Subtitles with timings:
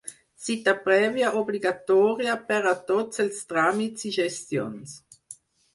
[0.43, 4.99] Cita prèvia obligatòria per a tots els tràmits i gestions.